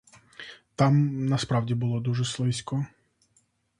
Там, 0.75 1.37
справді 1.39 1.73
було 1.75 1.99
дуже 1.99 2.25
слизько. 2.25 2.85